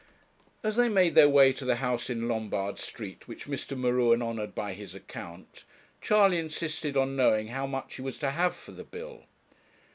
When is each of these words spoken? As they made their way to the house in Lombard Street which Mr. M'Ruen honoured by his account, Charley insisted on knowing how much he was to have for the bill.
As 0.63 0.77
they 0.77 0.89
made 0.89 1.13
their 1.13 1.29
way 1.29 1.53
to 1.53 1.63
the 1.63 1.75
house 1.75 2.09
in 2.09 2.27
Lombard 2.27 2.79
Street 2.79 3.27
which 3.27 3.45
Mr. 3.45 3.77
M'Ruen 3.77 4.23
honoured 4.23 4.55
by 4.55 4.73
his 4.73 4.95
account, 4.95 5.63
Charley 6.01 6.39
insisted 6.39 6.97
on 6.97 7.15
knowing 7.15 7.49
how 7.49 7.67
much 7.67 7.97
he 7.97 8.01
was 8.01 8.17
to 8.17 8.31
have 8.31 8.55
for 8.55 8.71
the 8.71 8.83
bill. 8.83 9.25